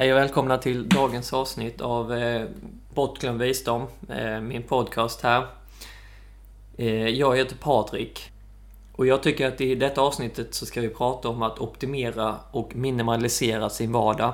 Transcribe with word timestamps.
Hej 0.00 0.12
och 0.12 0.18
välkomna 0.18 0.58
till 0.58 0.88
dagens 0.88 1.32
avsnitt 1.32 1.80
av 1.80 2.14
eh, 2.14 2.46
Bortglömd 2.94 3.40
visdom, 3.42 3.86
eh, 4.08 4.40
min 4.40 4.62
podcast 4.62 5.22
här. 5.22 5.46
Eh, 6.76 7.08
jag 7.08 7.36
heter 7.36 7.56
Patrik. 7.56 8.30
Och 8.92 9.06
jag 9.06 9.22
tycker 9.22 9.48
att 9.48 9.60
i 9.60 9.74
detta 9.74 10.00
avsnittet 10.00 10.54
så 10.54 10.66
ska 10.66 10.80
vi 10.80 10.88
prata 10.88 11.28
om 11.28 11.42
att 11.42 11.58
optimera 11.58 12.36
och 12.50 12.76
minimalisera 12.76 13.70
sin 13.70 13.92
vardag. 13.92 14.32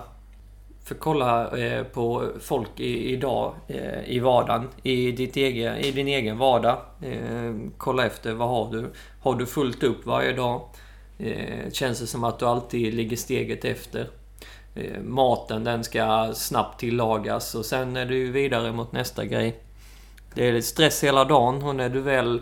För 0.85 0.95
kolla 0.95 1.59
eh, 1.59 1.85
på 1.85 2.29
folk 2.41 2.81
i, 2.81 3.13
idag 3.13 3.55
eh, 3.69 4.09
i 4.09 4.19
vardagen, 4.19 4.69
i, 4.83 5.13
ditt 5.13 5.37
egen, 5.37 5.77
i 5.77 5.91
din 5.91 6.09
egen 6.09 6.39
vardag. 6.39 6.79
Eh, 7.03 7.55
kolla 7.77 8.07
efter, 8.07 8.33
vad 8.33 8.49
har 8.49 8.73
du? 8.73 8.91
Har 9.23 9.35
du 9.35 9.47
fullt 9.47 9.83
upp 9.83 10.07
varje 10.07 10.33
dag? 10.33 10.61
Eh, 11.19 11.71
känns 11.73 12.01
det 12.01 12.07
som 12.07 12.25
att 12.25 12.39
du 12.39 12.47
alltid 12.47 12.95
ligger 12.95 13.17
steget 13.17 13.65
efter? 13.65 14.11
Eh, 14.77 15.03
maten 15.03 15.65
den 15.65 15.85
ska 15.85 16.33
snabbt 16.35 16.81
tillagas 16.81 17.55
och 17.55 17.65
sen 17.65 17.97
är 17.97 18.07
du 18.07 18.31
vidare 18.31 18.73
mot 18.73 18.93
nästa 18.93 19.25
grej. 19.25 19.57
Det 20.35 20.49
är 20.49 20.61
stress 20.61 21.05
hela 21.05 21.25
dagen 21.25 21.63
och 21.63 21.77
när 21.77 21.89
du 21.89 22.01
väl 22.01 22.41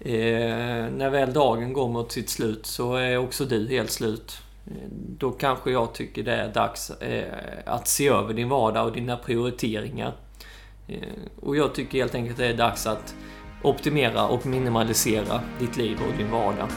eh, 0.00 0.90
när 0.96 1.10
väl 1.10 1.32
dagen 1.32 1.72
går 1.72 1.88
mot 1.88 2.12
sitt 2.12 2.30
slut 2.30 2.66
så 2.66 2.94
är 2.94 3.16
också 3.16 3.44
du 3.44 3.68
helt 3.68 3.90
slut. 3.90 4.38
Eh, 4.66 4.88
då 5.18 5.30
kanske 5.30 5.70
jag 5.70 5.94
tycker 5.94 6.22
det 6.22 6.34
är 6.34 6.52
dags 6.52 6.90
eh, 6.90 7.24
att 7.66 7.88
se 7.88 8.08
över 8.08 8.34
din 8.34 8.48
vardag 8.48 8.86
och 8.86 8.92
dina 8.92 9.16
prioriteringar. 9.16 10.12
Eh, 10.88 10.98
och 11.40 11.56
jag 11.56 11.74
tycker 11.74 11.98
helt 11.98 12.14
enkelt 12.14 12.38
det 12.38 12.46
är 12.46 12.56
dags 12.56 12.86
att 12.86 13.14
optimera 13.62 14.28
och 14.28 14.46
minimalisera 14.46 15.40
ditt 15.58 15.76
liv 15.76 15.98
och 16.08 16.18
din 16.18 16.30
vardag. 16.30 16.68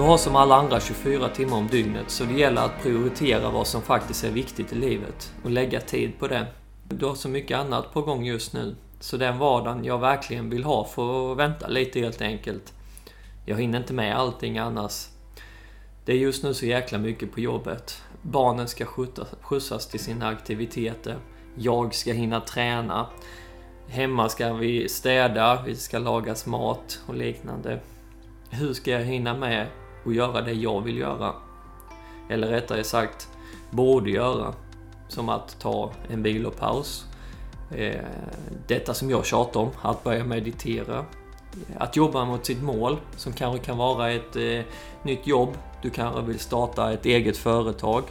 Du 0.00 0.04
har 0.04 0.16
som 0.16 0.36
alla 0.36 0.54
andra 0.54 0.80
24 0.80 1.28
timmar 1.28 1.56
om 1.56 1.66
dygnet, 1.66 2.10
så 2.10 2.24
det 2.24 2.34
gäller 2.34 2.62
att 2.62 2.82
prioritera 2.82 3.50
vad 3.50 3.66
som 3.66 3.82
faktiskt 3.82 4.24
är 4.24 4.30
viktigt 4.30 4.72
i 4.72 4.74
livet 4.74 5.32
och 5.44 5.50
lägga 5.50 5.80
tid 5.80 6.18
på 6.18 6.28
det. 6.28 6.46
Du 6.88 7.06
har 7.06 7.14
så 7.14 7.28
mycket 7.28 7.58
annat 7.58 7.92
på 7.92 8.02
gång 8.02 8.24
just 8.24 8.52
nu, 8.52 8.76
så 9.00 9.16
den 9.16 9.38
vardagen 9.38 9.84
jag 9.84 9.98
verkligen 9.98 10.50
vill 10.50 10.64
ha 10.64 10.84
får 10.84 11.34
vänta 11.34 11.68
lite 11.68 12.00
helt 12.00 12.22
enkelt. 12.22 12.72
Jag 13.46 13.60
hinner 13.60 13.78
inte 13.78 13.92
med 13.92 14.16
allting 14.16 14.58
annars. 14.58 15.08
Det 16.04 16.12
är 16.12 16.16
just 16.16 16.44
nu 16.44 16.54
så 16.54 16.66
jäkla 16.66 16.98
mycket 16.98 17.32
på 17.32 17.40
jobbet. 17.40 18.02
Barnen 18.22 18.68
ska 18.68 18.84
skjutsas 19.42 19.88
till 19.88 20.00
sina 20.00 20.28
aktiviteter. 20.28 21.16
Jag 21.54 21.94
ska 21.94 22.12
hinna 22.12 22.40
träna. 22.40 23.06
Hemma 23.88 24.28
ska 24.28 24.52
vi 24.52 24.88
städa, 24.88 25.62
vi 25.66 25.76
ska 25.76 25.98
lagas 25.98 26.46
mat 26.46 27.00
och 27.06 27.14
liknande. 27.14 27.80
Hur 28.50 28.72
ska 28.72 28.90
jag 28.90 29.04
hinna 29.04 29.34
med 29.34 29.66
och 30.04 30.12
göra 30.12 30.40
det 30.40 30.52
jag 30.52 30.80
vill 30.80 30.98
göra. 30.98 31.34
Eller 32.28 32.46
rättare 32.46 32.84
sagt, 32.84 33.28
borde 33.70 34.10
göra. 34.10 34.54
Som 35.08 35.28
att 35.28 35.60
ta 35.60 35.90
en 36.08 36.22
vilopaus. 36.22 37.04
Eh, 37.70 38.00
detta 38.66 38.94
som 38.94 39.10
jag 39.10 39.26
tjatar 39.26 39.60
om, 39.60 39.70
att 39.82 40.04
börja 40.04 40.24
meditera. 40.24 40.98
Eh, 40.98 41.76
att 41.78 41.96
jobba 41.96 42.24
mot 42.24 42.46
sitt 42.46 42.62
mål, 42.62 42.96
som 43.16 43.32
kanske 43.32 43.64
kan 43.64 43.76
vara 43.76 44.10
ett 44.10 44.36
eh, 44.36 44.60
nytt 45.02 45.26
jobb. 45.26 45.56
Du 45.82 45.90
kanske 45.90 46.22
vill 46.22 46.38
starta 46.38 46.92
ett 46.92 47.06
eget 47.06 47.36
företag. 47.36 48.02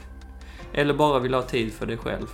Eller 0.73 0.93
bara 0.93 1.19
vill 1.19 1.33
ha 1.33 1.41
tid 1.41 1.73
för 1.73 1.85
dig 1.85 1.97
själv. 1.97 2.27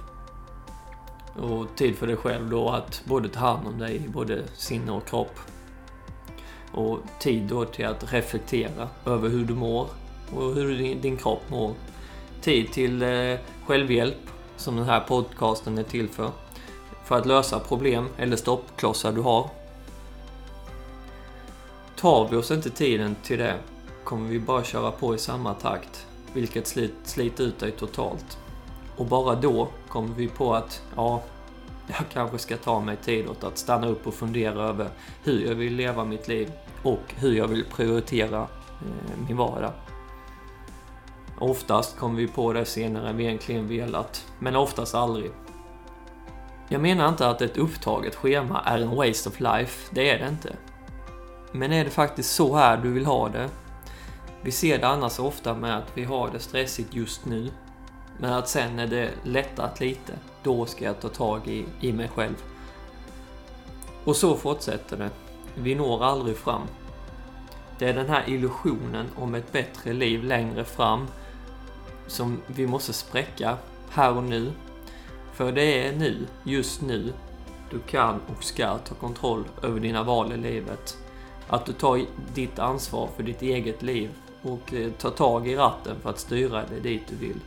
Och 1.41 1.65
tid 1.75 1.95
för 1.95 2.07
dig 2.07 2.15
själv 2.15 2.49
då 2.49 2.69
att 2.69 3.01
både 3.05 3.29
ta 3.29 3.39
hand 3.39 3.67
om 3.67 3.79
dig, 3.79 4.01
både 4.07 4.44
sinne 4.53 4.91
och 4.91 5.07
kropp 5.07 5.39
och 6.75 7.00
tid 7.19 7.44
då 7.44 7.66
till 7.66 7.86
att 7.86 8.13
reflektera 8.13 8.90
över 9.06 9.30
hur 9.30 9.46
du 9.46 9.53
mår 9.53 9.88
och 10.36 10.53
hur 10.53 10.78
din, 10.78 11.02
din 11.02 11.18
kropp 11.18 11.50
mår. 11.50 11.74
Tid 12.41 12.72
till 12.72 13.02
eh, 13.02 13.40
självhjälp, 13.66 14.30
som 14.58 14.75
den 14.75 14.86
här 14.86 15.00
podcasten 15.00 15.78
är 15.78 15.84
till 15.84 16.09
för. 16.09 16.31
För 17.06 17.18
att 17.18 17.25
lösa 17.25 17.59
problem 17.59 18.08
eller 18.18 18.38
stoppklossar 18.38 19.12
du 19.12 19.22
har. 19.22 19.50
Tar 21.96 22.28
vi 22.31 22.36
oss 22.36 22.52
inte 22.52 22.69
tiden 22.69 23.16
till 23.24 23.38
det 23.40 23.57
kommer 24.06 24.30
vi 24.30 24.40
bara 24.40 24.63
köra 24.63 24.92
på 24.92 25.16
i 25.16 25.18
samma 25.18 25.53
takt, 25.53 26.07
vilket 26.34 26.68
slit, 26.68 26.94
sliter 27.03 27.44
ut 27.44 27.59
dig 27.59 27.72
totalt. 27.72 28.38
Och 28.97 29.06
bara 29.06 29.36
då 29.36 29.68
kommer 29.88 30.16
vi 30.16 30.28
på 30.28 30.56
att, 30.56 30.81
ja, 30.96 31.24
jag 31.88 32.09
kanske 32.13 32.38
ska 32.38 32.57
ta 32.57 32.79
mig 32.79 32.97
tid 32.97 33.28
åt 33.28 33.44
att 33.44 33.57
stanna 33.57 33.88
upp 33.88 34.07
och 34.07 34.13
fundera 34.13 34.63
över 34.63 34.90
hur 35.23 35.47
jag 35.47 35.56
vill 35.56 35.75
leva 35.75 36.06
mitt 36.06 36.28
liv 36.28 36.51
och 36.84 37.13
hur 37.16 37.34
jag 37.34 37.47
vill 37.47 37.66
prioritera 37.66 38.41
eh, 38.41 39.28
min 39.28 39.38
vardag. 39.38 39.72
Oftast 41.40 41.97
kommer 41.97 42.18
vi 42.18 42.28
på 42.28 42.53
det 42.53 42.66
senare 42.66 43.09
än 43.09 43.18
vi 43.18 43.24
egentligen 43.24 43.68
velat, 43.68 44.25
men 44.40 44.56
oftast 44.56 44.95
aldrig. 44.95 45.31
Jag 46.69 46.81
menar 46.81 47.09
inte 47.09 47.29
att 47.29 47.41
ett 47.41 47.57
upptaget 47.57 48.16
schema 48.16 48.62
är 48.66 48.79
en 48.79 48.95
waste 48.95 49.29
of 49.29 49.40
life, 49.40 49.90
det 49.95 50.09
är 50.09 50.19
det 50.19 50.28
inte. 50.28 50.56
Men 51.51 51.72
är 51.72 51.85
det 51.85 51.90
faktiskt 51.91 52.35
så 52.35 52.56
här 52.56 52.78
du 52.78 52.91
vill 52.91 53.06
ha 53.06 53.29
det? 53.29 53.50
Vi 54.41 54.51
ser 54.51 54.78
det 54.78 54.88
annars 54.88 55.19
ofta 55.19 55.53
med 55.56 55.78
att 55.78 55.91
vi 55.94 56.03
har 56.03 56.29
det 56.31 56.40
stressigt 56.40 56.94
just 56.94 57.25
nu, 57.25 57.51
men 58.17 58.33
att 58.33 58.49
sen 58.49 58.75
när 58.75 58.87
det 58.87 59.11
lättat 59.23 59.79
lite, 59.79 60.13
då 60.43 60.65
ska 60.65 60.85
jag 60.85 60.99
ta 60.99 61.09
tag 61.09 61.47
i, 61.47 61.65
i 61.81 61.93
mig 61.93 62.07
själv. 62.07 62.43
Och 64.03 64.15
så 64.15 64.35
fortsätter 64.35 64.97
det. 64.97 65.09
Vi 65.55 65.75
når 65.75 66.03
aldrig 66.03 66.37
fram. 66.37 66.61
Det 67.79 67.89
är 67.89 67.93
den 67.93 68.09
här 68.09 68.23
illusionen 68.27 69.05
om 69.15 69.35
ett 69.35 69.51
bättre 69.51 69.93
liv 69.93 70.23
längre 70.23 70.63
fram 70.63 71.07
som 72.07 72.41
vi 72.47 72.67
måste 72.67 72.93
spräcka 72.93 73.57
här 73.89 74.17
och 74.17 74.23
nu. 74.23 74.51
För 75.33 75.51
det 75.51 75.87
är 75.87 75.95
nu, 75.95 76.27
just 76.43 76.81
nu, 76.81 77.13
du 77.71 77.79
kan 77.79 78.21
och 78.37 78.43
ska 78.43 78.77
ta 78.77 78.95
kontroll 78.95 79.43
över 79.63 79.79
dina 79.79 80.03
val 80.03 80.31
i 80.31 80.37
livet. 80.37 80.97
Att 81.47 81.65
du 81.65 81.73
tar 81.73 82.01
ditt 82.33 82.59
ansvar 82.59 83.09
för 83.15 83.23
ditt 83.23 83.41
eget 83.41 83.81
liv 83.81 84.09
och 84.41 84.73
eh, 84.73 84.91
tar 84.91 85.09
tag 85.09 85.47
i 85.47 85.55
ratten 85.55 85.95
för 86.01 86.09
att 86.09 86.19
styra 86.19 86.65
dig 86.65 86.81
dit 86.81 87.03
du 87.09 87.15
vill. 87.15 87.39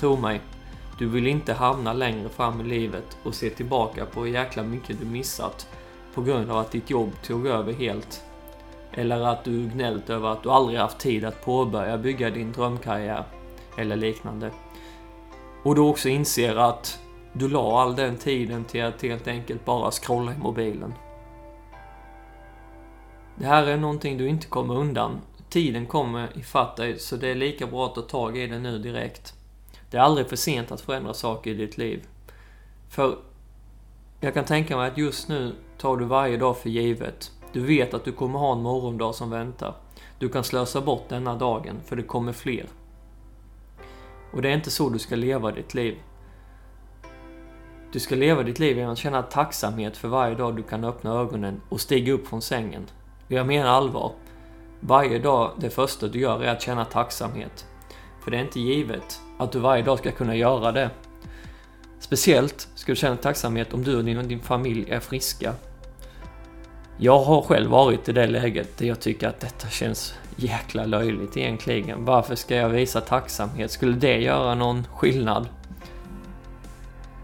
Tro 0.00 0.16
mig, 0.16 0.40
du 0.98 1.08
vill 1.08 1.26
inte 1.26 1.52
hamna 1.52 1.92
längre 1.92 2.28
fram 2.28 2.60
i 2.60 2.64
livet 2.64 3.18
och 3.22 3.34
se 3.34 3.50
tillbaka 3.50 4.06
på 4.06 4.20
hur 4.20 4.32
jäkla 4.32 4.62
mycket 4.62 5.00
du 5.00 5.06
missat 5.06 5.68
på 6.14 6.22
grund 6.22 6.50
av 6.50 6.58
att 6.58 6.72
ditt 6.72 6.90
jobb 6.90 7.10
tog 7.22 7.46
över 7.46 7.72
helt. 7.72 8.24
Eller 8.92 9.20
att 9.20 9.44
du 9.44 9.68
gnällt 9.68 10.10
över 10.10 10.28
att 10.28 10.42
du 10.42 10.50
aldrig 10.50 10.78
haft 10.78 10.98
tid 10.98 11.24
att 11.24 11.44
påbörja 11.44 11.98
bygga 11.98 12.30
din 12.30 12.52
drömkarriär. 12.52 13.24
Eller 13.76 13.96
liknande. 13.96 14.50
Och 15.62 15.74
du 15.74 15.80
också 15.80 16.08
inser 16.08 16.56
att 16.56 16.98
du 17.32 17.48
la 17.48 17.82
all 17.82 17.96
den 17.96 18.16
tiden 18.16 18.64
till 18.64 18.84
att 18.84 19.02
helt 19.02 19.28
enkelt 19.28 19.64
bara 19.64 19.90
scrolla 19.90 20.32
i 20.32 20.38
mobilen. 20.38 20.94
Det 23.36 23.46
här 23.46 23.66
är 23.66 23.76
någonting 23.76 24.18
du 24.18 24.28
inte 24.28 24.46
kommer 24.46 24.74
undan. 24.74 25.20
Tiden 25.48 25.86
kommer 25.86 26.38
ifatt 26.38 26.76
dig, 26.76 26.98
så 26.98 27.16
det 27.16 27.28
är 27.28 27.34
lika 27.34 27.66
bra 27.66 27.86
att 27.86 27.94
ta 27.94 28.00
tag 28.00 28.38
i 28.38 28.46
det 28.46 28.58
nu 28.58 28.78
direkt. 28.78 29.34
Det 29.90 29.96
är 29.96 30.00
aldrig 30.00 30.28
för 30.28 30.36
sent 30.36 30.72
att 30.72 30.80
förändra 30.80 31.14
saker 31.14 31.50
i 31.50 31.54
ditt 31.54 31.78
liv. 31.78 32.06
För 32.88 33.18
jag 34.20 34.34
kan 34.34 34.44
tänka 34.44 34.76
mig 34.76 34.90
att 34.90 34.98
just 34.98 35.28
nu 35.28 35.54
tar 35.78 35.96
du 35.96 36.04
varje 36.04 36.36
dag 36.36 36.56
för 36.58 36.70
givet. 36.70 37.32
Du 37.52 37.60
vet 37.60 37.94
att 37.94 38.04
du 38.04 38.12
kommer 38.12 38.38
ha 38.38 38.52
en 38.52 38.62
morgondag 38.62 39.14
som 39.14 39.30
väntar. 39.30 39.74
Du 40.18 40.28
kan 40.28 40.44
slösa 40.44 40.80
bort 40.80 41.08
denna 41.08 41.34
dagen, 41.34 41.80
för 41.84 41.96
det 41.96 42.02
kommer 42.02 42.32
fler. 42.32 42.66
Och 44.32 44.42
det 44.42 44.48
är 44.48 44.54
inte 44.54 44.70
så 44.70 44.88
du 44.88 44.98
ska 44.98 45.16
leva 45.16 45.52
ditt 45.52 45.74
liv. 45.74 45.98
Du 47.92 48.00
ska 48.00 48.14
leva 48.14 48.42
ditt 48.42 48.58
liv 48.58 48.76
genom 48.76 48.92
att 48.92 48.98
känna 48.98 49.22
tacksamhet 49.22 49.96
för 49.96 50.08
varje 50.08 50.34
dag 50.34 50.56
du 50.56 50.62
kan 50.62 50.84
öppna 50.84 51.12
ögonen 51.12 51.60
och 51.68 51.80
stiga 51.80 52.12
upp 52.12 52.28
från 52.28 52.42
sängen. 52.42 52.86
Och 53.26 53.32
jag 53.32 53.46
menar 53.46 53.70
allvar. 53.70 54.12
Varje 54.80 55.18
dag, 55.18 55.50
det 55.56 55.70
första 55.70 56.08
du 56.08 56.20
gör 56.20 56.42
är 56.42 56.52
att 56.52 56.62
känna 56.62 56.84
tacksamhet. 56.84 57.66
För 58.30 58.36
det 58.36 58.40
är 58.42 58.44
inte 58.44 58.60
givet 58.60 59.20
att 59.38 59.52
du 59.52 59.58
varje 59.58 59.82
dag 59.82 59.98
ska 59.98 60.10
kunna 60.10 60.36
göra 60.36 60.72
det. 60.72 60.90
Speciellt 62.00 62.68
ska 62.74 62.92
du 62.92 62.96
känna 62.96 63.16
tacksamhet 63.16 63.74
om 63.74 63.84
du 63.84 63.96
och 63.96 64.04
din, 64.04 64.28
din 64.28 64.40
familj 64.40 64.90
är 64.90 65.00
friska. 65.00 65.54
Jag 66.96 67.18
har 67.18 67.42
själv 67.42 67.70
varit 67.70 68.08
i 68.08 68.12
det 68.12 68.26
läget 68.26 68.78
där 68.78 68.86
jag 68.86 69.00
tycker 69.00 69.28
att 69.28 69.40
detta 69.40 69.68
känns 69.68 70.14
jäkla 70.36 70.86
löjligt 70.86 71.36
egentligen. 71.36 72.04
Varför 72.04 72.34
ska 72.34 72.56
jag 72.56 72.68
visa 72.68 73.00
tacksamhet? 73.00 73.70
Skulle 73.70 73.96
det 73.96 74.18
göra 74.18 74.54
någon 74.54 74.86
skillnad? 74.94 75.48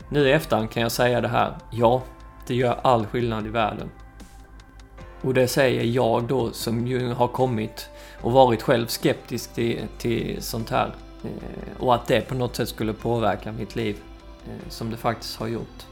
Nu 0.09 0.29
i 0.29 0.33
efterhand 0.33 0.71
kan 0.71 0.83
jag 0.83 0.93
säga 0.93 1.21
det 1.21 1.29
här. 1.29 1.55
Ja, 1.73 2.03
det 2.47 2.55
gör 2.55 2.79
all 2.83 3.07
skillnad 3.07 3.47
i 3.47 3.51
världen. 3.51 3.91
Och 5.21 5.35
det 5.35 5.49
säger 5.49 5.85
jag 5.85 6.25
då 6.25 6.53
som 6.53 6.87
ju 6.87 7.13
har 7.13 7.29
kommit 7.29 7.89
och 8.21 8.33
varit 8.33 8.63
själv 8.63 8.87
skeptisk 8.87 9.55
till, 9.55 9.87
till 9.99 10.43
sånt 10.43 10.71
här. 10.71 10.95
Eh, 11.25 11.83
och 11.83 11.95
att 11.95 12.07
det 12.07 12.21
på 12.21 12.35
något 12.35 12.57
sätt 12.57 12.69
skulle 12.69 12.93
påverka 12.93 13.53
mitt 13.53 13.77
liv, 13.77 13.97
eh, 14.45 14.69
som 14.69 14.91
det 14.91 14.97
faktiskt 14.97 15.37
har 15.37 15.47
gjort. 15.47 15.87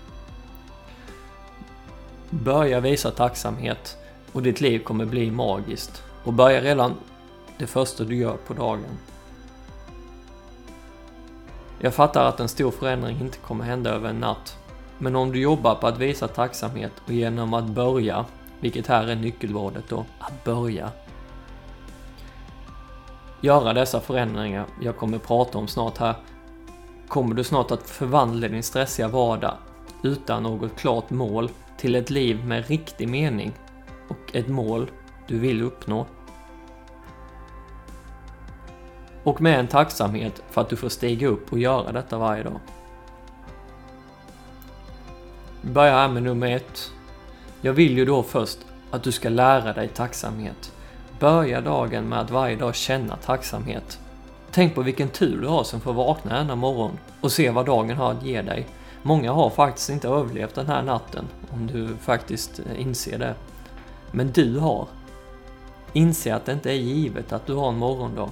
Börja 2.30 2.80
visa 2.80 3.10
tacksamhet 3.10 3.98
och 4.32 4.42
ditt 4.42 4.60
liv 4.60 4.78
kommer 4.78 5.04
bli 5.04 5.30
magiskt. 5.30 6.02
Och 6.24 6.32
börja 6.32 6.60
redan 6.60 6.94
det 7.58 7.66
första 7.66 8.04
du 8.04 8.16
gör 8.16 8.36
på 8.46 8.54
dagen. 8.54 8.98
Jag 11.80 11.94
fattar 11.94 12.24
att 12.24 12.40
en 12.40 12.48
stor 12.48 12.70
förändring 12.70 13.20
inte 13.20 13.38
kommer 13.38 13.64
hända 13.64 13.90
över 13.90 14.08
en 14.08 14.20
natt. 14.20 14.58
Men 14.98 15.16
om 15.16 15.32
du 15.32 15.40
jobbar 15.40 15.74
på 15.74 15.86
att 15.86 15.98
visa 15.98 16.28
tacksamhet 16.28 16.92
och 17.06 17.12
genom 17.12 17.54
att 17.54 17.64
börja, 17.64 18.24
vilket 18.64 18.86
här 18.86 19.06
är 19.06 19.16
nyckelordet 19.16 19.84
då, 19.88 20.04
att 20.18 20.44
börja. 20.44 20.90
Göra 23.40 23.72
dessa 23.72 24.00
förändringar 24.00 24.66
jag 24.82 24.96
kommer 24.96 25.18
prata 25.18 25.58
om 25.58 25.68
snart 25.68 25.98
här, 25.98 26.14
kommer 27.08 27.34
du 27.34 27.44
snart 27.44 27.70
att 27.70 27.90
förvandla 27.90 28.48
din 28.48 28.62
stressiga 28.62 29.08
vardag 29.08 29.54
utan 30.02 30.42
något 30.42 30.76
klart 30.76 31.10
mål 31.10 31.50
till 31.76 31.94
ett 31.94 32.10
liv 32.10 32.44
med 32.46 32.66
riktig 32.66 33.08
mening 33.08 33.52
och 34.08 34.36
ett 34.36 34.48
mål 34.48 34.90
du 35.26 35.38
vill 35.38 35.62
uppnå. 35.62 36.06
Och 39.24 39.40
med 39.40 39.60
en 39.60 39.66
tacksamhet 39.66 40.42
för 40.50 40.60
att 40.60 40.68
du 40.68 40.76
får 40.76 40.88
stiga 40.88 41.28
upp 41.28 41.52
och 41.52 41.58
göra 41.58 41.92
detta 41.92 42.18
varje 42.18 42.42
dag. 42.42 42.60
Vi 45.60 45.70
börjar 45.70 45.92
här 45.92 46.08
med 46.08 46.22
nummer 46.22 46.56
ett. 46.56 46.90
Jag 47.64 47.72
vill 47.72 47.98
ju 47.98 48.04
då 48.04 48.22
först 48.22 48.58
att 48.90 49.02
du 49.02 49.12
ska 49.12 49.28
lära 49.28 49.72
dig 49.72 49.88
tacksamhet. 49.88 50.72
Börja 51.18 51.60
dagen 51.60 52.08
med 52.08 52.20
att 52.20 52.30
varje 52.30 52.56
dag 52.56 52.74
känna 52.74 53.16
tacksamhet. 53.16 53.98
Tänk 54.50 54.74
på 54.74 54.82
vilken 54.82 55.08
tur 55.08 55.40
du 55.40 55.46
har 55.46 55.64
som 55.64 55.80
får 55.80 55.92
vakna 55.92 56.38
denna 56.38 56.56
morgon 56.56 56.98
och 57.20 57.32
se 57.32 57.50
vad 57.50 57.66
dagen 57.66 57.96
har 57.96 58.12
att 58.12 58.22
ge 58.22 58.42
dig. 58.42 58.66
Många 59.02 59.32
har 59.32 59.50
faktiskt 59.50 59.90
inte 59.90 60.08
överlevt 60.08 60.54
den 60.54 60.66
här 60.66 60.82
natten, 60.82 61.28
om 61.50 61.66
du 61.66 61.96
faktiskt 61.96 62.58
eh, 62.58 62.80
inser 62.80 63.18
det. 63.18 63.34
Men 64.10 64.32
du 64.32 64.58
har. 64.58 64.86
Inse 65.92 66.34
att 66.34 66.46
det 66.46 66.52
inte 66.52 66.70
är 66.70 66.76
givet 66.76 67.32
att 67.32 67.46
du 67.46 67.54
har 67.54 67.68
en 67.68 67.78
morgondag. 67.78 68.30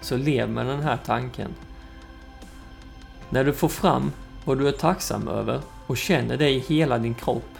Så 0.00 0.16
lev 0.16 0.48
med 0.48 0.66
den 0.66 0.80
här 0.80 0.98
tanken. 1.06 1.54
När 3.30 3.44
du 3.44 3.52
får 3.52 3.68
fram 3.68 4.12
vad 4.44 4.58
du 4.58 4.68
är 4.68 4.72
tacksam 4.72 5.28
över 5.28 5.60
och 5.86 5.96
känner 5.96 6.36
det 6.36 6.50
i 6.50 6.58
hela 6.58 6.98
din 6.98 7.14
kropp 7.14 7.58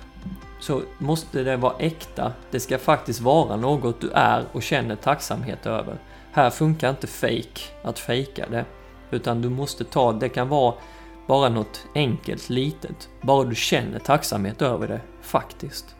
så 0.61 0.83
måste 0.99 1.43
det 1.43 1.57
vara 1.57 1.75
äkta. 1.79 2.33
Det 2.51 2.61
ska 2.61 2.79
faktiskt 2.79 3.21
vara 3.21 3.57
något 3.57 4.01
du 4.01 4.11
är 4.11 4.45
och 4.53 4.63
känner 4.63 4.97
tacksamhet 4.97 5.67
över. 5.67 5.99
Här 6.33 6.51
funkar 6.51 6.91
inte 6.91 7.07
fake, 7.07 7.61
att 7.83 7.99
fejka 7.99 8.47
det. 8.51 8.65
Utan 9.11 9.43
du 9.43 9.49
måste 9.49 9.85
ta, 9.85 10.13
det 10.13 10.29
kan 10.29 10.49
vara 10.49 10.75
bara 11.27 11.49
något 11.49 11.87
enkelt, 11.95 12.51
litet. 12.51 13.09
Bara 13.23 13.45
du 13.45 13.55
känner 13.55 13.99
tacksamhet 13.99 14.63
över 14.63 14.89
det, 14.89 15.01
faktiskt. 15.23 15.95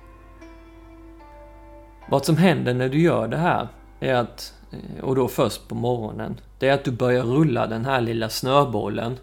Vad 2.11 2.25
som 2.25 2.37
händer 2.37 2.75
när 2.75 2.89
du 2.89 3.01
gör 3.01 3.29
det 3.29 3.37
här 3.37 3.69
är 4.01 4.15
att, 4.15 4.55
eh, 4.73 5.05
och 5.05 5.15
då 5.15 5.29
först 5.29 5.69
på 5.69 5.75
morgonen, 5.75 6.41
det 6.59 6.69
är 6.69 6.75
att 6.75 6.85
du 6.85 6.91
börjar 6.91 7.23
rulla 7.23 7.67
den 7.67 7.85
här 7.85 8.01
lilla 8.01 8.29
snöbollen. 8.29 9.19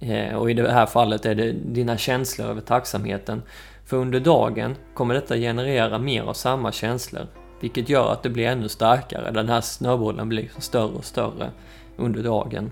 Eh, 0.00 0.34
och 0.34 0.50
i 0.50 0.54
det 0.54 0.72
här 0.72 0.86
fallet 0.86 1.26
är 1.26 1.34
det 1.34 1.52
dina 1.52 1.96
känslor 1.96 2.48
över 2.48 2.60
tacksamheten. 2.60 3.42
För 3.84 3.96
under 3.96 4.20
dagen 4.20 4.76
kommer 4.94 5.14
detta 5.14 5.36
generera 5.36 5.98
mer 5.98 6.22
av 6.22 6.32
samma 6.32 6.72
känslor. 6.72 7.26
Vilket 7.60 7.88
gör 7.88 8.12
att 8.12 8.22
det 8.22 8.30
blir 8.30 8.46
ännu 8.46 8.68
starkare. 8.68 9.30
Den 9.30 9.48
här 9.48 9.60
snöbollen 9.60 10.28
blir 10.28 10.50
större 10.58 10.92
och 10.92 11.04
större 11.04 11.50
under 11.96 12.22
dagen. 12.22 12.70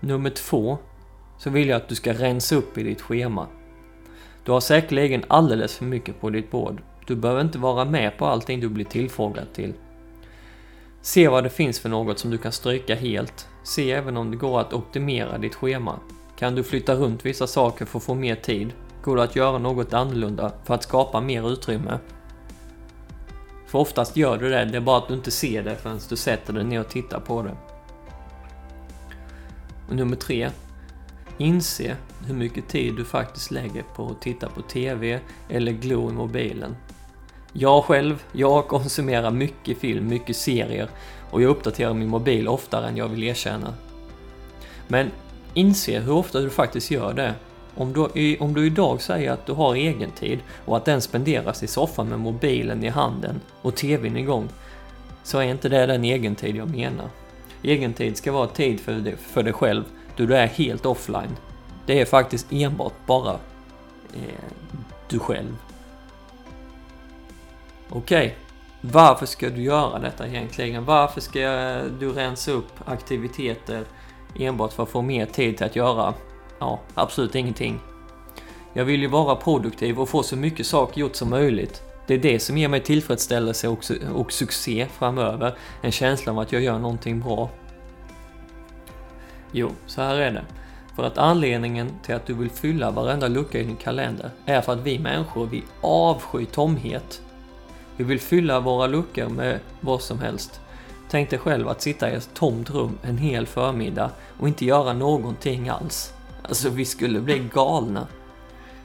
Nummer 0.00 0.30
två, 0.30 0.78
så 1.38 1.50
vill 1.50 1.68
jag 1.68 1.76
att 1.76 1.88
du 1.88 1.94
ska 1.94 2.12
rensa 2.12 2.56
upp 2.56 2.78
i 2.78 2.82
ditt 2.82 3.00
schema. 3.00 3.46
Du 4.44 4.52
har 4.52 4.60
säkerligen 4.60 5.24
alldeles 5.28 5.76
för 5.76 5.84
mycket 5.84 6.20
på 6.20 6.30
ditt 6.30 6.50
bord. 6.50 6.82
Du 7.06 7.16
behöver 7.16 7.40
inte 7.40 7.58
vara 7.58 7.84
med 7.84 8.18
på 8.18 8.26
allting 8.26 8.60
du 8.60 8.68
blir 8.68 8.84
tillfrågad 8.84 9.52
till. 9.52 9.72
Se 11.00 11.28
vad 11.28 11.44
det 11.44 11.50
finns 11.50 11.80
för 11.80 11.88
något 11.88 12.18
som 12.18 12.30
du 12.30 12.38
kan 12.38 12.52
stryka 12.52 12.94
helt. 12.94 13.48
Se 13.62 13.92
även 13.92 14.16
om 14.16 14.30
det 14.30 14.36
går 14.36 14.60
att 14.60 14.72
optimera 14.72 15.38
ditt 15.38 15.54
schema. 15.54 15.98
Kan 16.36 16.54
du 16.54 16.62
flytta 16.62 16.94
runt 16.94 17.26
vissa 17.26 17.46
saker 17.46 17.84
för 17.84 17.98
att 17.98 18.04
få 18.04 18.14
mer 18.14 18.34
tid? 18.34 18.72
Går 19.04 19.16
det 19.16 19.22
att 19.22 19.36
göra 19.36 19.58
något 19.58 19.94
annorlunda 19.94 20.52
för 20.64 20.74
att 20.74 20.82
skapa 20.82 21.20
mer 21.20 21.52
utrymme? 21.52 21.98
För 23.66 23.78
oftast 23.78 24.16
gör 24.16 24.38
du 24.38 24.50
det, 24.50 24.64
det 24.64 24.76
är 24.76 24.80
bara 24.80 24.98
att 24.98 25.08
du 25.08 25.14
inte 25.14 25.30
ser 25.30 25.62
det 25.62 25.76
förrän 25.76 26.00
du 26.08 26.16
sätter 26.16 26.52
dig 26.52 26.64
ner 26.64 26.80
och 26.80 26.88
tittar 26.88 27.20
på 27.20 27.42
det. 27.42 27.56
Och 29.88 29.96
nummer 29.96 30.16
tre, 30.16 30.50
inse 31.38 31.96
hur 32.26 32.34
mycket 32.34 32.68
tid 32.68 32.96
du 32.96 33.04
faktiskt 33.04 33.50
lägger 33.50 33.82
på 33.82 34.06
att 34.06 34.22
titta 34.22 34.48
på 34.48 34.62
TV 34.62 35.20
eller 35.48 35.72
glo 35.72 36.10
i 36.10 36.12
mobilen. 36.12 36.76
Jag 37.52 37.84
själv, 37.84 38.24
jag 38.32 38.68
konsumerar 38.68 39.30
mycket 39.30 39.78
film, 39.78 40.08
mycket 40.08 40.36
serier 40.36 40.88
och 41.30 41.42
jag 41.42 41.50
uppdaterar 41.50 41.94
min 41.94 42.08
mobil 42.08 42.48
oftare 42.48 42.88
än 42.88 42.96
jag 42.96 43.08
vill 43.08 43.24
erkänna. 43.24 43.74
Men 44.88 45.10
inse 45.54 46.00
hur 46.00 46.12
ofta 46.12 46.40
du 46.40 46.50
faktiskt 46.50 46.90
gör 46.90 47.12
det. 47.12 47.34
Om 47.76 47.92
du, 47.92 48.36
om 48.36 48.54
du 48.54 48.66
idag 48.66 49.02
säger 49.02 49.32
att 49.32 49.46
du 49.46 49.52
har 49.52 49.74
egen 49.74 50.10
tid 50.10 50.38
och 50.64 50.76
att 50.76 50.84
den 50.84 51.00
spenderas 51.00 51.62
i 51.62 51.66
soffan 51.66 52.08
med 52.08 52.20
mobilen 52.20 52.84
i 52.84 52.88
handen 52.88 53.40
och 53.62 53.76
TVn 53.76 54.16
igång, 54.16 54.48
så 55.22 55.38
är 55.38 55.42
inte 55.42 55.68
det 55.68 55.86
den 55.86 56.04
egentid 56.04 56.56
jag 56.56 56.70
menar. 56.70 57.08
Egentid 57.62 58.16
ska 58.16 58.32
vara 58.32 58.46
tid 58.46 58.80
för 58.80 58.92
dig, 58.92 59.16
för 59.16 59.42
dig 59.42 59.52
själv, 59.52 59.84
då 60.16 60.26
du 60.26 60.36
är 60.36 60.46
helt 60.46 60.86
offline. 60.86 61.36
Det 61.86 62.00
är 62.00 62.04
faktiskt 62.04 62.46
enbart 62.52 63.06
bara 63.06 63.32
eh, 64.14 64.44
du 65.08 65.18
själv. 65.18 65.56
Okej, 67.88 68.26
okay. 68.26 68.32
varför 68.80 69.26
ska 69.26 69.50
du 69.50 69.62
göra 69.62 69.98
detta 69.98 70.28
egentligen? 70.28 70.84
Varför 70.84 71.20
ska 71.20 71.40
du 72.00 72.12
rensa 72.12 72.50
upp 72.50 72.72
aktiviteter 72.84 73.84
enbart 74.38 74.72
för 74.72 74.82
att 74.82 74.88
få 74.88 75.02
mer 75.02 75.26
tid 75.26 75.56
till 75.56 75.66
att 75.66 75.76
göra, 75.76 76.14
ja, 76.58 76.80
absolut 76.94 77.34
ingenting? 77.34 77.80
Jag 78.72 78.84
vill 78.84 79.00
ju 79.00 79.08
vara 79.08 79.36
produktiv 79.36 80.00
och 80.00 80.08
få 80.08 80.22
så 80.22 80.36
mycket 80.36 80.66
saker 80.66 81.00
gjort 81.00 81.16
som 81.16 81.30
möjligt. 81.30 81.82
Det 82.06 82.14
är 82.14 82.18
det 82.18 82.40
som 82.40 82.58
ger 82.58 82.68
mig 82.68 82.80
tillfredsställelse 82.80 83.68
och, 83.68 83.84
och 84.14 84.32
succé 84.32 84.86
framöver. 84.98 85.54
En 85.82 85.92
känsla 85.92 86.32
av 86.32 86.38
att 86.38 86.52
jag 86.52 86.62
gör 86.62 86.78
någonting 86.78 87.20
bra. 87.20 87.50
Jo, 89.52 89.70
så 89.86 90.02
här 90.02 90.16
är 90.16 90.30
det. 90.30 90.44
För 90.96 91.04
att 91.04 91.18
anledningen 91.18 91.90
till 92.02 92.14
att 92.14 92.26
du 92.26 92.34
vill 92.34 92.50
fylla 92.50 92.90
varenda 92.90 93.28
lucka 93.28 93.58
i 93.58 93.64
din 93.64 93.76
kalender 93.76 94.30
är 94.46 94.60
för 94.60 94.72
att 94.72 94.80
vi 94.80 94.98
människor, 94.98 95.46
vi 95.46 95.62
avskyr 95.80 96.44
tomhet. 96.44 97.22
Vi 97.96 98.04
vill 98.04 98.20
fylla 98.20 98.60
våra 98.60 98.86
luckor 98.86 99.28
med 99.28 99.60
vad 99.80 100.02
som 100.02 100.18
helst. 100.18 100.60
Tänk 101.10 101.30
dig 101.30 101.38
själv 101.38 101.68
att 101.68 101.82
sitta 101.82 102.10
i 102.10 102.14
ett 102.14 102.30
tomt 102.34 102.70
rum 102.70 102.98
en 103.02 103.18
hel 103.18 103.46
förmiddag 103.46 104.10
och 104.38 104.48
inte 104.48 104.64
göra 104.64 104.92
någonting 104.92 105.68
alls. 105.68 106.13
Alltså, 106.48 106.68
vi 106.68 106.84
skulle 106.84 107.20
bli 107.20 107.48
galna. 107.54 108.06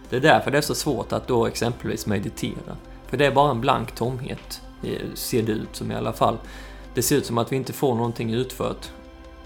Det 0.10 0.16
är 0.16 0.20
därför 0.20 0.52
det 0.52 0.58
är 0.58 0.62
så 0.62 0.76
svårt 0.76 1.14
att 1.14 1.28
då 1.28 1.46
exempelvis 1.46 2.06
meditera. 2.06 2.78
För 3.08 3.18
det 3.18 3.26
är 3.26 3.32
bara 3.32 3.52
en 3.52 3.62
blank 3.62 3.96
tomhet, 3.96 4.62
eh, 4.84 5.14
ser 5.14 5.42
det 5.42 5.52
ut 5.52 5.76
som 5.76 5.92
i 5.92 5.96
alla 5.96 6.14
fall. 6.14 6.38
Det 6.94 7.02
ser 7.02 7.16
ut 7.16 7.26
som 7.26 7.38
att 7.38 7.52
vi 7.52 7.56
inte 7.56 7.74
får 7.74 7.96
någonting 7.96 8.34
utfört. 8.34 8.90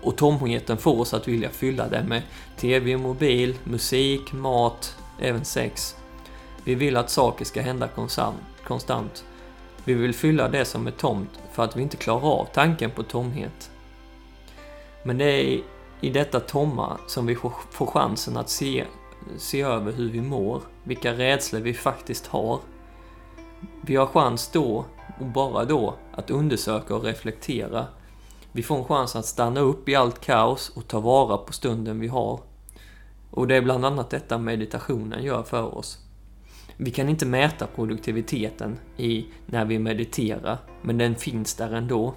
Och 0.02 0.16
tomheten 0.16 0.78
får 0.78 1.00
oss 1.00 1.14
att 1.14 1.28
vilja 1.28 1.50
fylla 1.50 1.88
det 1.88 2.04
med 2.04 2.22
TV, 2.58 2.98
mobil, 2.98 3.56
musik, 3.64 4.34
mat, 4.34 4.98
även 5.20 5.46
sex. 5.46 5.96
Vi 6.64 6.76
vill 6.76 6.98
att 6.98 7.10
saker 7.10 7.46
ska 7.46 7.62
hända 7.62 7.90
konstant. 8.64 9.26
Vi 9.84 9.94
vill 9.94 10.14
fylla 10.14 10.50
det 10.50 10.66
som 10.66 10.88
är 10.88 10.92
tomt 10.92 11.30
för 11.52 11.64
att 11.64 11.76
vi 11.76 11.82
inte 11.82 11.98
klarar 11.98 12.28
av 12.28 12.48
tanken 12.54 12.92
på 12.92 13.04
tomhet. 13.04 13.72
Men 15.04 15.18
det 15.18 15.26
är 15.26 15.62
i 16.04 16.10
detta 16.10 16.40
tomma 16.40 16.98
som 17.08 17.26
vi 17.26 17.36
får 17.72 17.86
chansen 17.86 18.38
att 18.38 18.50
se, 18.50 18.86
se 19.38 19.62
över 19.62 19.92
hur 19.92 20.10
vi 20.10 20.22
mår, 20.22 20.62
vilka 20.84 21.14
rädslor 21.14 21.60
vi 21.60 21.74
faktiskt 21.74 22.28
har. 22.28 22.60
Vi 23.82 23.96
har 23.96 24.06
chans 24.06 24.50
då, 24.54 24.86
och 25.20 25.26
bara 25.26 25.66
då, 25.66 25.96
att 26.14 26.30
undersöka 26.30 26.96
och 26.96 27.04
reflektera 27.04 27.88
vi 28.56 28.64
får 28.64 28.78
en 28.78 28.84
chans 28.84 29.16
att 29.16 29.26
stanna 29.26 29.60
upp 29.60 29.90
i 29.90 29.96
allt 29.96 30.20
kaos 30.20 30.70
och 30.76 30.88
ta 30.88 31.00
vara 31.00 31.38
på 31.38 31.54
stunden 31.54 32.00
vi 32.00 32.08
har. 32.08 32.40
Och 33.32 33.48
det 33.48 33.56
är 33.56 33.62
bland 33.62 33.86
annat 33.86 34.10
detta 34.10 34.38
meditationen 34.38 35.24
gör 35.24 35.44
för 35.44 35.78
oss. 35.78 35.98
Vi 36.78 36.92
kan 36.92 37.10
inte 37.10 37.26
mäta 37.26 37.68
produktiviteten 37.68 38.80
i 38.98 39.26
när 39.46 39.66
vi 39.66 39.80
mediterar, 39.80 40.58
men 40.82 40.98
den 40.98 41.16
finns 41.16 41.56
där 41.56 41.74
ändå. 41.74 42.14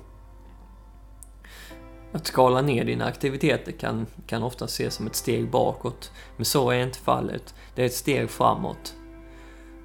Att 2.16 2.26
skala 2.26 2.62
ner 2.62 2.84
dina 2.84 3.04
aktiviteter 3.04 3.72
kan, 3.72 4.06
kan 4.26 4.42
ofta 4.42 4.64
ses 4.64 4.94
som 4.94 5.06
ett 5.06 5.16
steg 5.16 5.50
bakåt, 5.50 6.12
men 6.36 6.44
så 6.44 6.70
är 6.70 6.82
inte 6.82 6.98
fallet. 6.98 7.54
Det 7.74 7.82
är 7.82 7.86
ett 7.86 7.94
steg 7.94 8.30
framåt. 8.30 8.94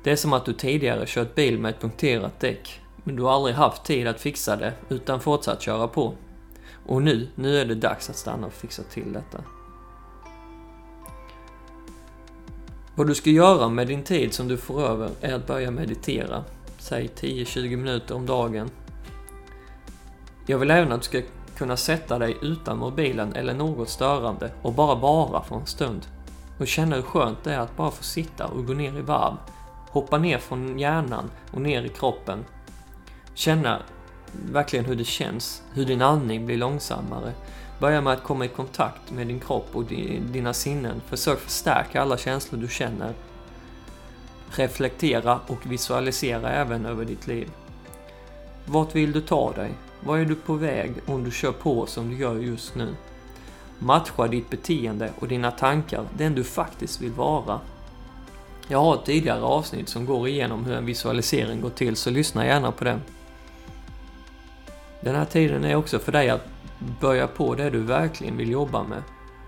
Det 0.03 0.11
är 0.11 0.15
som 0.15 0.33
att 0.33 0.45
du 0.45 0.53
tidigare 0.53 1.03
kört 1.07 1.35
bil 1.35 1.59
med 1.59 1.69
ett 1.69 1.81
punkterat 1.81 2.39
däck, 2.39 2.79
men 3.03 3.15
du 3.15 3.23
har 3.23 3.31
aldrig 3.31 3.55
haft 3.55 3.83
tid 3.83 4.07
att 4.07 4.21
fixa 4.21 4.55
det, 4.55 4.73
utan 4.89 5.19
fortsatt 5.19 5.61
köra 5.61 5.88
på. 5.88 6.13
Och 6.85 7.01
nu, 7.01 7.27
nu 7.35 7.59
är 7.59 7.65
det 7.65 7.75
dags 7.75 8.09
att 8.09 8.15
stanna 8.15 8.47
och 8.47 8.53
fixa 8.53 8.83
till 8.83 9.13
detta. 9.13 9.43
Vad 12.95 13.07
du 13.07 13.15
ska 13.15 13.29
göra 13.29 13.69
med 13.69 13.88
din 13.88 14.03
tid 14.03 14.33
som 14.33 14.47
du 14.47 14.57
får 14.57 14.81
över 14.81 15.09
är 15.21 15.33
att 15.33 15.47
börja 15.47 15.71
meditera. 15.71 16.43
Säg 16.77 17.09
10-20 17.15 17.75
minuter 17.75 18.15
om 18.15 18.25
dagen. 18.25 18.69
Jag 20.47 20.57
vill 20.57 20.71
även 20.71 20.91
att 20.91 21.01
du 21.01 21.05
ska 21.05 21.21
kunna 21.62 21.77
sätta 21.77 22.20
dig 22.20 22.38
utan 22.41 22.77
mobilen 22.77 23.34
eller 23.34 23.53
något 23.53 23.89
störande 23.89 24.51
och 24.62 24.74
bara 24.74 24.96
vara 24.96 25.44
för 25.44 25.56
en 25.56 25.65
stund. 25.65 26.08
Och 26.58 26.68
känna 26.68 26.96
hur 26.96 27.03
skönt 27.03 27.44
det 27.44 27.53
är 27.53 27.60
att 27.60 27.77
bara 27.77 27.91
få 27.91 28.03
sitta 28.03 28.46
och 28.46 28.65
gå 28.65 28.74
ner 28.74 28.98
i 28.98 29.01
varv. 29.01 29.36
Hoppa 29.89 30.18
ner 30.18 30.38
från 30.38 30.80
hjärnan 30.80 31.32
och 31.51 31.62
ner 31.62 31.84
i 31.84 31.89
kroppen. 31.89 32.46
Känna 33.34 33.82
verkligen 34.51 34.86
hur 34.86 34.96
det 34.96 35.03
känns, 35.03 35.63
hur 35.74 35.86
din 35.86 36.01
andning 36.01 36.46
blir 36.46 36.58
långsammare. 36.58 37.34
Börja 37.80 38.01
med 38.01 38.13
att 38.13 38.24
komma 38.24 38.46
i 38.46 38.48
kontakt 38.48 39.12
med 39.12 39.27
din 39.27 39.39
kropp 39.39 39.68
och 39.74 39.84
dina 40.32 40.53
sinnen. 40.53 41.01
Försök 41.08 41.39
förstärka 41.39 42.01
alla 42.01 42.18
känslor 42.18 42.62
du 42.62 42.68
känner. 42.68 43.13
Reflektera 44.50 45.39
och 45.48 45.72
visualisera 45.72 46.50
även 46.50 46.86
över 46.86 47.06
ditt 47.06 47.27
liv. 47.27 47.51
Vart 48.65 48.96
vill 48.96 49.12
du 49.12 49.22
ta 49.22 49.51
dig? 49.51 49.72
Var 50.03 50.17
är 50.17 50.25
du 50.25 50.36
på 50.36 50.53
väg 50.53 50.93
om 51.05 51.24
du 51.24 51.31
kör 51.31 51.51
på 51.51 51.86
som 51.86 52.10
du 52.10 52.15
gör 52.15 52.36
just 52.36 52.75
nu? 52.75 52.96
Matcha 53.79 54.27
ditt 54.27 54.50
beteende 54.50 55.12
och 55.20 55.27
dina 55.27 55.51
tankar 55.51 56.05
den 56.17 56.36
du 56.36 56.43
faktiskt 56.43 57.01
vill 57.01 57.12
vara. 57.12 57.60
Jag 58.67 58.79
har 58.79 58.96
ett 58.96 59.05
tidigare 59.05 59.41
avsnitt 59.41 59.89
som 59.89 60.05
går 60.05 60.27
igenom 60.27 60.65
hur 60.65 60.75
en 60.75 60.86
visualisering 60.86 61.62
går 61.62 61.70
till, 61.70 61.96
så 61.96 62.10
lyssna 62.10 62.46
gärna 62.46 62.72
på 62.72 62.84
den. 62.84 63.01
Den 65.01 65.15
här 65.15 65.25
tiden 65.25 65.65
är 65.65 65.75
också 65.75 66.00
för 66.00 66.12
dig 66.12 66.29
att 66.29 66.48
börja 67.00 67.27
på 67.27 67.55
det 67.55 67.70
du 67.70 67.79
verkligen 67.79 68.38
vill 68.38 68.51
jobba 68.51 68.84
med. 68.84 69.03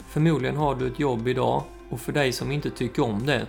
Förmodligen 0.08 0.58
har 0.58 0.76
du 0.76 0.88
ett 0.88 1.00
jobb 1.00 1.28
idag 1.28 1.64
och 1.90 2.00
för 2.00 2.12
dig 2.12 2.32
som 2.32 2.52
inte 2.52 2.70
tycker 2.70 3.04
om 3.04 3.26
det, 3.26 3.46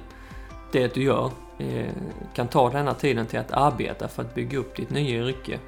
det 0.72 0.94
du 0.94 1.02
gör, 1.02 1.30
eh, 1.58 1.90
kan 2.34 2.48
ta 2.48 2.70
denna 2.70 2.94
tiden 2.94 3.26
till 3.26 3.38
att 3.38 3.52
arbeta 3.52 4.08
för 4.08 4.22
att 4.22 4.34
bygga 4.34 4.58
upp 4.58 4.76
ditt 4.76 4.90
nya 4.90 5.24
yrke. 5.24 5.58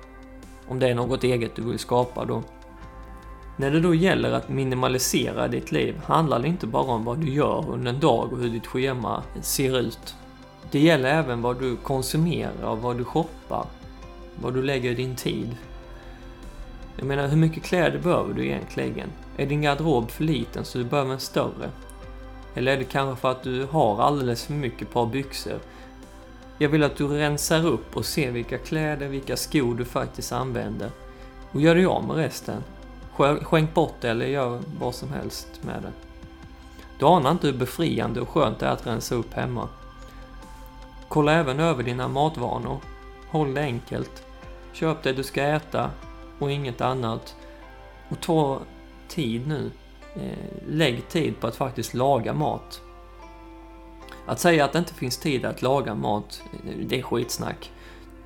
Om 0.68 0.78
det 0.78 0.88
är 0.88 0.94
något 0.94 1.25
eget 1.25 1.56
du 1.56 1.62
vill 1.62 1.78
skapa 1.78 2.25
då. 2.25 2.42
När 3.56 3.70
det 3.70 3.80
då 3.80 3.94
gäller 3.94 4.32
att 4.32 4.49
minimalisera 4.49 5.49
ditt 5.49 5.73
liv 5.73 6.00
handlar 6.04 6.38
det 6.38 6.49
inte 6.49 6.66
bara 6.66 6.92
om 6.92 7.04
vad 7.04 7.18
du 7.18 7.30
gör 7.30 7.70
under 7.70 7.92
en 7.92 8.00
dag 8.00 8.32
och 8.32 8.38
hur 8.38 8.49
ditt 8.49 8.66
schema 8.66 9.23
ser 9.40 9.78
ut. 9.78 10.14
Det 10.70 10.78
gäller 10.78 11.08
även 11.08 11.42
vad 11.42 11.61
du 11.61 11.76
konsumerar, 11.76 12.76
vad 12.76 12.99
du 12.99 13.04
shoppar, 13.04 13.66
vad 14.42 14.54
du 14.54 14.62
lägger 14.62 14.94
din 14.94 15.16
tid. 15.16 15.56
Jag 16.96 17.06
menar, 17.06 17.28
hur 17.28 17.37
mycket 17.37 17.62
kläder 17.62 17.99
behöver 17.99 18.35
du 18.35 18.46
egentligen? 18.46 19.08
Är 19.37 19.46
din 19.46 19.62
garderob 19.62 20.11
för 20.11 20.25
liten 20.25 20.64
så 20.64 20.78
du 20.78 20.85
behöver 20.85 21.12
en 21.12 21.20
större? 21.20 21.70
Eller 22.54 22.73
är 22.73 22.76
det 22.76 22.85
kanske 22.85 23.20
för 23.20 23.30
att 23.30 23.42
du 23.42 23.66
har 23.70 24.02
alldeles 24.02 24.44
för 24.44 24.52
mycket 24.52 24.92
par 24.92 25.06
byxor? 25.06 25.58
Jag 26.58 26.68
vill 26.68 26.82
att 26.82 26.96
du 26.96 27.08
rensar 27.08 27.66
upp 27.66 27.96
och 27.96 28.04
ser 28.04 28.30
vilka 28.30 28.58
kläder, 28.58 29.08
vilka 29.08 29.36
skor 29.36 29.75
du 29.75 29.84
faktiskt 29.84 30.32
använder. 30.32 30.90
Och 31.50 31.60
gör 31.60 31.75
dig 31.75 31.86
av 31.86 32.04
med 32.04 32.16
resten. 32.16 32.64
Skänk 33.42 33.75
bort 33.75 33.94
det 34.00 34.08
eller 34.08 34.26
gör 34.26 34.60
vad 34.80 34.94
som 34.94 35.12
helst 35.12 35.48
med 35.62 35.82
det. 35.82 35.92
Du 36.98 37.06
anar 37.06 37.30
inte 37.30 37.46
hur 37.46 37.58
befriande 37.58 38.20
och 38.20 38.28
skönt 38.28 38.58
det 38.58 38.66
är 38.66 38.70
att 38.70 38.86
rensa 38.86 39.14
upp 39.14 39.34
hemma. 39.34 39.68
Kolla 41.08 41.32
även 41.32 41.60
över 41.60 41.82
dina 41.82 42.08
matvanor. 42.08 42.80
Håll 43.28 43.54
det 43.54 43.60
enkelt. 43.60 44.25
Köp 44.72 45.02
det 45.02 45.12
du 45.12 45.22
ska 45.22 45.42
äta 45.42 45.90
och 46.38 46.50
inget 46.50 46.80
annat. 46.80 47.34
Och 48.08 48.20
ta 48.20 48.60
tid 49.08 49.46
nu. 49.46 49.70
Eh, 50.14 50.68
lägg 50.68 51.08
tid 51.08 51.40
på 51.40 51.46
att 51.46 51.56
faktiskt 51.56 51.94
laga 51.94 52.34
mat. 52.34 52.80
Att 54.26 54.40
säga 54.40 54.64
att 54.64 54.73
det 54.73 54.78
inte 54.78 54.95
finns 54.95 55.18
tid 55.18 55.45
att 55.45 55.62
laga 55.62 55.95
mat, 55.95 56.42
det 56.87 56.99
är 56.99 57.02
skitsnack. 57.02 57.71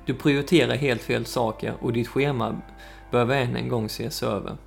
Du 0.05 0.13
prioriterar 0.13 0.75
helt 0.75 1.01
fel 1.01 1.25
saker 1.25 1.73
och 1.81 1.93
ditt 1.93 2.07
schema 2.07 2.61
behöver 3.11 3.41
än 3.41 3.55
en 3.55 3.67
gång 3.67 3.85
ses 3.85 4.23
över. 4.23 4.57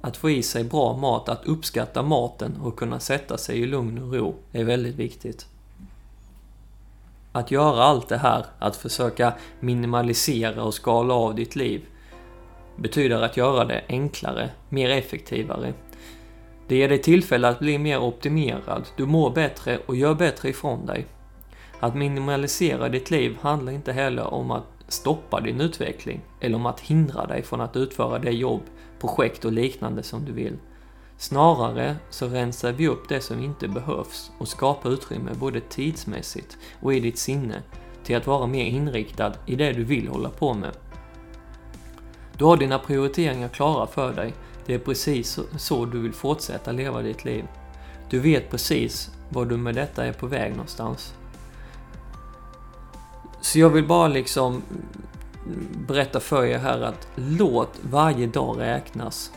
Att 0.00 0.16
få 0.16 0.30
i 0.30 0.42
sig 0.42 0.64
bra 0.64 0.96
mat, 0.96 1.28
att 1.28 1.44
uppskatta 1.44 2.02
maten 2.02 2.60
och 2.62 2.78
kunna 2.78 3.00
sätta 3.00 3.38
sig 3.38 3.58
i 3.58 3.66
lugn 3.66 4.02
och 4.02 4.12
ro 4.14 4.34
är 4.52 4.64
väldigt 4.64 4.94
viktigt. 4.94 5.46
Att 7.32 7.50
göra 7.50 7.82
allt 7.82 8.08
det 8.08 8.18
här, 8.18 8.46
att 8.58 8.76
försöka 8.76 9.32
minimalisera 9.60 10.62
och 10.62 10.74
skala 10.74 11.14
av 11.14 11.34
ditt 11.34 11.56
liv, 11.56 11.84
betyder 12.76 13.22
att 13.22 13.36
göra 13.36 13.64
det 13.64 13.84
enklare, 13.88 14.50
mer 14.68 14.90
effektivare. 14.90 15.74
Det 16.68 16.76
ger 16.76 16.88
dig 16.88 17.02
tillfälle 17.02 17.48
att 17.48 17.58
bli 17.58 17.78
mer 17.78 17.98
optimerad, 17.98 18.88
du 18.96 19.06
mår 19.06 19.30
bättre 19.30 19.78
och 19.86 19.96
gör 19.96 20.14
bättre 20.14 20.48
ifrån 20.48 20.86
dig. 20.86 21.06
Att 21.80 21.96
minimalisera 21.96 22.88
ditt 22.88 23.10
liv 23.10 23.36
handlar 23.40 23.72
inte 23.72 23.92
heller 23.92 24.34
om 24.34 24.50
att 24.50 24.64
stoppa 24.88 25.40
din 25.40 25.60
utveckling 25.60 26.20
eller 26.40 26.56
om 26.56 26.66
att 26.66 26.80
hindra 26.80 27.26
dig 27.26 27.42
från 27.42 27.60
att 27.60 27.76
utföra 27.76 28.18
det 28.18 28.30
jobb, 28.30 28.62
projekt 29.00 29.44
och 29.44 29.52
liknande 29.52 30.02
som 30.02 30.24
du 30.24 30.32
vill. 30.32 30.58
Snarare 31.18 31.96
så 32.10 32.26
rensar 32.28 32.72
vi 32.72 32.88
upp 32.88 33.08
det 33.08 33.20
som 33.20 33.42
inte 33.42 33.68
behövs 33.68 34.30
och 34.38 34.48
skapar 34.48 34.90
utrymme 34.90 35.30
både 35.34 35.60
tidsmässigt 35.60 36.58
och 36.80 36.94
i 36.94 37.00
ditt 37.00 37.18
sinne 37.18 37.62
till 38.04 38.16
att 38.16 38.26
vara 38.26 38.46
mer 38.46 38.64
inriktad 38.64 39.32
i 39.46 39.54
det 39.56 39.72
du 39.72 39.84
vill 39.84 40.08
hålla 40.08 40.30
på 40.30 40.54
med. 40.54 40.76
Du 42.38 42.44
har 42.44 42.56
dina 42.56 42.78
prioriteringar 42.78 43.48
klara 43.48 43.86
för 43.86 44.12
dig. 44.12 44.32
Det 44.66 44.74
är 44.74 44.78
precis 44.78 45.38
så 45.58 45.84
du 45.84 45.98
vill 45.98 46.12
fortsätta 46.12 46.72
leva 46.72 47.02
ditt 47.02 47.24
liv. 47.24 47.44
Du 48.10 48.18
vet 48.18 48.50
precis 48.50 49.10
var 49.28 49.44
du 49.44 49.56
med 49.56 49.74
detta 49.74 50.04
är 50.04 50.12
på 50.12 50.26
väg 50.26 50.50
någonstans. 50.50 51.14
Så 53.40 53.58
jag 53.58 53.70
vill 53.70 53.86
bara 53.86 54.08
liksom 54.08 54.62
berätta 55.86 56.20
för 56.20 56.44
er 56.44 56.58
här 56.58 56.80
att 56.80 57.08
låt 57.14 57.72
varje 57.82 58.26
dag 58.26 58.60
räknas. 58.60 59.32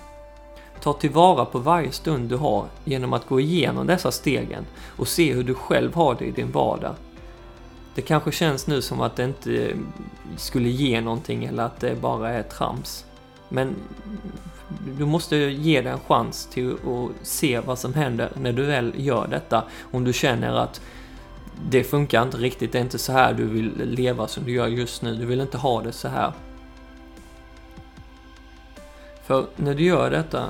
Ta 0.82 0.94
tillvara 0.94 1.46
på 1.46 1.60
varje 1.60 1.92
stund 1.92 2.30
du 2.30 2.36
har 2.36 2.66
genom 2.84 3.14
att 3.14 3.28
gå 3.28 3.40
igenom 3.40 3.88
dessa 3.88 4.12
stegen 4.12 4.66
och 4.98 5.08
se 5.08 5.34
hur 5.34 5.44
du 5.44 5.54
själv 5.54 5.96
har 5.96 6.16
det 6.16 6.26
i 6.26 6.32
din 6.32 6.52
vardag. 6.52 6.96
Det 7.96 8.02
kanske 8.02 8.32
känns 8.32 8.68
nu 8.68 8.82
som 8.82 9.02
att 9.02 9.16
det 9.16 9.24
inte 9.24 9.74
skulle 10.38 10.70
ge 10.70 11.02
någonting 11.02 11.46
eller 11.46 11.64
att 11.64 11.80
det 11.80 12.02
bara 12.02 12.30
är 12.30 12.44
trams. 12.44 13.06
Men 13.50 13.76
du 14.98 15.06
måste 15.06 15.36
ge 15.38 15.82
det 15.82 15.90
en 15.90 16.00
chans 16.00 16.46
till 16.46 16.72
att 16.72 17.28
se 17.28 17.60
vad 17.60 17.80
som 17.80 17.94
händer 17.94 18.32
när 18.36 18.54
du 18.54 18.66
väl 18.66 18.94
gör 18.96 19.28
detta. 19.28 19.64
Om 19.92 20.04
du 20.04 20.14
känner 20.14 20.54
att 20.54 20.82
det 21.70 21.84
funkar 21.84 22.24
inte 22.24 22.38
riktigt, 22.38 22.72
det 22.72 22.78
är 22.78 22.82
inte 22.82 22.98
så 22.98 23.12
här 23.12 23.34
du 23.34 23.46
vill 23.46 23.72
leva 23.86 24.28
som 24.28 24.44
du 24.44 24.52
gör 24.52 24.68
just 24.68 25.02
nu. 25.02 25.16
Du 25.16 25.26
vill 25.26 25.42
inte 25.42 25.58
ha 25.58 25.82
det 25.82 25.92
så 25.92 26.08
här. 26.08 26.34
För 29.26 29.46
när 29.56 29.76
du 29.76 29.84
gör 29.84 30.12
detta 30.12 30.46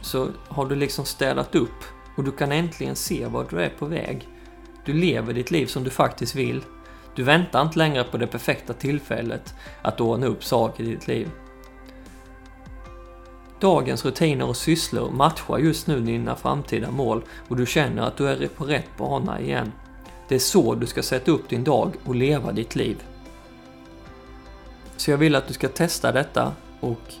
så 0.00 0.28
har 0.48 0.66
du 0.66 0.74
liksom 0.74 1.04
städat 1.04 1.54
upp 1.54 1.84
och 2.16 2.24
du 2.24 2.32
kan 2.32 2.52
äntligen 2.52 2.96
se 2.96 3.26
vart 3.26 3.50
du 3.50 3.62
är 3.62 3.70
på 3.78 3.86
väg. 3.86 4.28
Du 4.84 4.92
lever 4.92 5.34
ditt 5.34 5.50
liv 5.50 5.66
som 5.66 5.84
du 5.84 5.90
faktiskt 5.90 6.34
vill. 6.34 6.64
Du 7.14 7.22
väntar 7.22 7.62
inte 7.62 7.78
längre 7.78 8.04
på 8.04 8.16
det 8.16 8.26
perfekta 8.26 8.72
tillfället 8.72 9.54
att 9.82 10.00
ordna 10.00 10.26
upp 10.26 10.44
saker 10.44 10.84
i 10.84 10.86
ditt 10.86 11.08
liv. 11.08 11.28
Dagens 13.60 14.04
rutiner 14.04 14.48
och 14.48 14.56
sysslor 14.56 15.10
matchar 15.10 15.58
just 15.58 15.86
nu 15.86 16.00
dina 16.00 16.36
framtida 16.36 16.90
mål 16.90 17.22
och 17.48 17.56
du 17.56 17.66
känner 17.66 18.02
att 18.02 18.16
du 18.16 18.28
är 18.28 18.48
på 18.48 18.64
rätt 18.64 18.96
bana 18.98 19.40
igen. 19.40 19.72
Det 20.28 20.34
är 20.34 20.38
så 20.38 20.74
du 20.74 20.86
ska 20.86 21.02
sätta 21.02 21.30
upp 21.30 21.48
din 21.48 21.64
dag 21.64 21.92
och 22.04 22.14
leva 22.14 22.52
ditt 22.52 22.76
liv. 22.76 23.02
Så 24.96 25.10
jag 25.10 25.18
vill 25.18 25.34
att 25.34 25.48
du 25.48 25.54
ska 25.54 25.68
testa 25.68 26.12
detta 26.12 26.52
och 26.80 27.14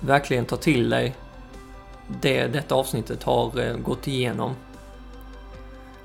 verkligen 0.00 0.44
ta 0.44 0.56
till 0.56 0.90
dig 0.90 1.14
det 2.22 2.46
detta 2.46 2.74
avsnittet 2.74 3.22
har 3.22 3.60
eh, 3.60 3.76
gått 3.76 4.08
igenom. 4.08 4.54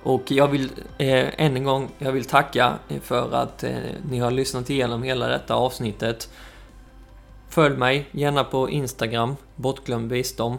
Och 0.03 0.31
jag 0.31 0.47
vill 0.47 0.69
eh, 0.97 1.41
än 1.41 1.57
en 1.57 1.63
gång, 1.63 1.89
jag 1.97 2.11
vill 2.11 2.25
tacka 2.25 2.73
eh, 2.89 2.99
för 2.99 3.35
att 3.35 3.63
eh, 3.63 3.71
ni 4.09 4.19
har 4.19 4.31
lyssnat 4.31 4.69
igenom 4.69 5.03
hela 5.03 5.27
detta 5.27 5.55
avsnittet. 5.55 6.29
Följ 7.51 7.77
mig 7.77 8.07
gärna 8.11 8.43
på 8.43 8.69
Instagram, 8.69 9.35
bortglömd 9.55 10.11
visdom. 10.11 10.57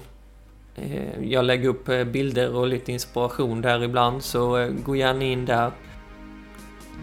Eh, 0.74 1.24
jag 1.24 1.44
lägger 1.44 1.68
upp 1.68 1.88
eh, 1.88 2.04
bilder 2.04 2.56
och 2.56 2.66
lite 2.66 2.92
inspiration 2.92 3.60
där 3.60 3.82
ibland, 3.82 4.22
så 4.22 4.58
eh, 4.58 4.68
gå 4.84 4.96
gärna 4.96 5.24
in 5.24 5.44
där. 5.44 5.72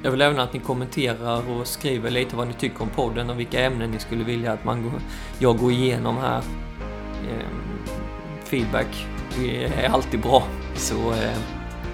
Jag 0.03 0.11
vill 0.11 0.21
även 0.21 0.39
att 0.39 0.53
ni 0.53 0.59
kommenterar 0.59 1.49
och 1.49 1.67
skriver 1.67 2.09
lite 2.09 2.35
vad 2.35 2.47
ni 2.47 2.53
tycker 2.53 2.81
om 2.81 2.89
podden 2.89 3.29
och 3.29 3.39
vilka 3.39 3.61
ämnen 3.61 3.91
ni 3.91 3.99
skulle 3.99 4.23
vilja 4.23 4.53
att 4.53 4.63
man 4.63 4.83
går, 4.83 5.01
jag 5.39 5.57
går 5.57 5.71
igenom 5.71 6.17
här. 6.17 6.43
Ehm, 7.29 7.79
feedback 8.43 9.07
är 9.39 9.89
alltid 9.89 10.21
bra. 10.21 10.43
Så, 10.75 11.13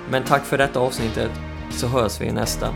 men 0.09 0.23
tack 0.23 0.45
för 0.45 0.57
detta 0.57 0.79
avsnittet, 0.79 1.31
så 1.71 1.87
hörs 1.87 2.21
vi 2.21 2.25
i 2.25 2.31
nästa. 2.31 2.73